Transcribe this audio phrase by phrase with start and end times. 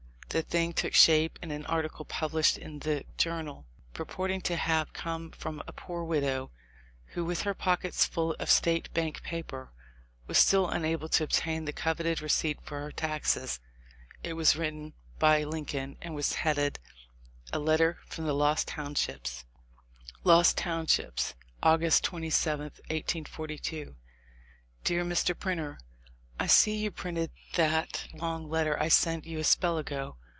[0.33, 4.93] The thing took shape in an article pub lished in the Journal, purporting to have
[4.93, 6.51] come from a poor widow,
[7.07, 9.73] who with her pockets full of State Bank paper
[10.27, 13.59] was still unable to obtain the coveted receipt for her taxes.
[14.23, 16.79] It was written by Lincoln and was headed:
[17.51, 19.43] A letter from the Lost Townships.
[20.23, 23.97] Lost Townships, August 27, 1842.
[24.85, 25.37] Dear Mr.
[25.37, 25.77] Printer,
[26.39, 30.15] I see you printed that long letter I sent you a spell ago.